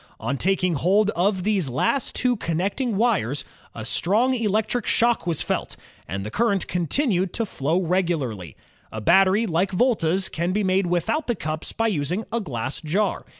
On 0.19 0.35
taking 0.35 0.73
hold 0.73 1.11
of 1.11 1.43
these 1.43 1.69
last 1.69 2.15
two 2.15 2.35
connecting 2.35 2.97
wires 2.97 3.45
a 3.75 3.85
strong 3.85 4.33
electric 4.33 4.87
shock 4.87 5.27
was 5.27 5.43
felt, 5.43 5.75
and 6.07 6.25
the 6.25 6.31
current 6.31 6.67
continued 6.67 7.33
to 7.33 7.45
flow 7.45 7.79
regularly, 7.79 8.55
A 8.91 8.99
battery 8.99 9.45
like 9.45 9.69
Volta 9.71 10.17
's 10.17 10.27
can 10.27 10.53
be 10.53 10.63
made 10.63 10.87
without 10.87 11.27
the 11.27 11.35
cups 11.35 11.71
by 11.71 11.85
using 11.85 12.25
a 12.31 12.39
glass 12.41 12.81
jar. 12.83 13.27